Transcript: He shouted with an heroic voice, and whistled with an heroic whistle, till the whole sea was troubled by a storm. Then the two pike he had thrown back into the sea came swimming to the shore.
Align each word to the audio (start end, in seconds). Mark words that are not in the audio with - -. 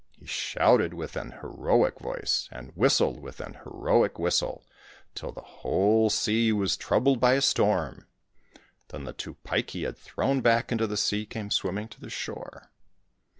He 0.13 0.25
shouted 0.25 0.95
with 0.95 1.15
an 1.15 1.29
heroic 1.41 1.99
voice, 1.99 2.49
and 2.51 2.71
whistled 2.75 3.19
with 3.21 3.39
an 3.39 3.59
heroic 3.63 4.17
whistle, 4.17 4.65
till 5.13 5.31
the 5.31 5.41
whole 5.43 6.09
sea 6.09 6.51
was 6.51 6.75
troubled 6.75 7.19
by 7.19 7.33
a 7.33 7.39
storm. 7.41 8.07
Then 8.87 9.03
the 9.03 9.13
two 9.13 9.35
pike 9.43 9.69
he 9.69 9.83
had 9.83 9.99
thrown 9.99 10.41
back 10.41 10.71
into 10.71 10.87
the 10.87 10.97
sea 10.97 11.27
came 11.27 11.51
swimming 11.51 11.87
to 11.89 12.01
the 12.01 12.09
shore. 12.09 12.71